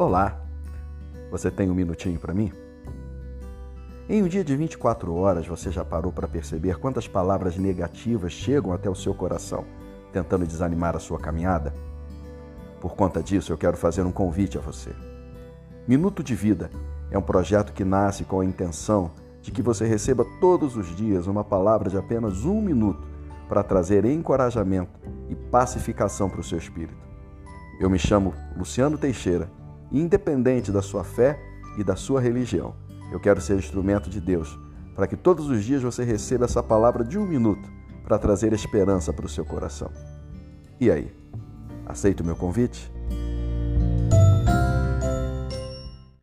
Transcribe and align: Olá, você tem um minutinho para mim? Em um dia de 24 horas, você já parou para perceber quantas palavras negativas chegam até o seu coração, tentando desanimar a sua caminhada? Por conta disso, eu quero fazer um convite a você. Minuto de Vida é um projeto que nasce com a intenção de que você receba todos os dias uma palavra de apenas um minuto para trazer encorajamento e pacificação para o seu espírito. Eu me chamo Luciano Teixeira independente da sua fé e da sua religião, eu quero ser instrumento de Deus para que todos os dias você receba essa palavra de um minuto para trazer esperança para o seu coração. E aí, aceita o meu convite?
Olá, 0.00 0.40
você 1.30 1.50
tem 1.50 1.70
um 1.70 1.74
minutinho 1.74 2.18
para 2.18 2.32
mim? 2.32 2.50
Em 4.08 4.22
um 4.22 4.28
dia 4.28 4.42
de 4.42 4.56
24 4.56 5.14
horas, 5.14 5.46
você 5.46 5.70
já 5.70 5.84
parou 5.84 6.10
para 6.10 6.26
perceber 6.26 6.78
quantas 6.78 7.06
palavras 7.06 7.58
negativas 7.58 8.32
chegam 8.32 8.72
até 8.72 8.88
o 8.88 8.94
seu 8.94 9.12
coração, 9.12 9.66
tentando 10.10 10.46
desanimar 10.46 10.96
a 10.96 10.98
sua 10.98 11.18
caminhada? 11.18 11.74
Por 12.80 12.96
conta 12.96 13.22
disso, 13.22 13.52
eu 13.52 13.58
quero 13.58 13.76
fazer 13.76 14.00
um 14.06 14.10
convite 14.10 14.56
a 14.56 14.60
você. 14.62 14.90
Minuto 15.86 16.22
de 16.22 16.34
Vida 16.34 16.70
é 17.10 17.18
um 17.18 17.22
projeto 17.22 17.74
que 17.74 17.84
nasce 17.84 18.24
com 18.24 18.40
a 18.40 18.44
intenção 18.46 19.10
de 19.42 19.50
que 19.50 19.60
você 19.60 19.84
receba 19.84 20.24
todos 20.40 20.78
os 20.78 20.96
dias 20.96 21.26
uma 21.26 21.44
palavra 21.44 21.90
de 21.90 21.98
apenas 21.98 22.46
um 22.46 22.62
minuto 22.62 23.06
para 23.50 23.62
trazer 23.62 24.06
encorajamento 24.06 24.98
e 25.28 25.34
pacificação 25.34 26.30
para 26.30 26.40
o 26.40 26.44
seu 26.44 26.56
espírito. 26.56 26.96
Eu 27.78 27.90
me 27.90 27.98
chamo 27.98 28.32
Luciano 28.56 28.96
Teixeira 28.96 29.59
independente 29.92 30.70
da 30.70 30.82
sua 30.82 31.04
fé 31.04 31.38
e 31.78 31.84
da 31.84 31.96
sua 31.96 32.20
religião, 32.20 32.74
eu 33.12 33.18
quero 33.18 33.40
ser 33.40 33.56
instrumento 33.58 34.08
de 34.08 34.20
Deus 34.20 34.58
para 34.94 35.06
que 35.06 35.16
todos 35.16 35.48
os 35.48 35.64
dias 35.64 35.82
você 35.82 36.04
receba 36.04 36.44
essa 36.44 36.62
palavra 36.62 37.04
de 37.04 37.18
um 37.18 37.26
minuto 37.26 37.68
para 38.04 38.18
trazer 38.18 38.52
esperança 38.52 39.12
para 39.12 39.26
o 39.26 39.28
seu 39.28 39.44
coração. 39.44 39.90
E 40.80 40.90
aí, 40.90 41.14
aceita 41.86 42.22
o 42.22 42.26
meu 42.26 42.36
convite? 42.36 42.90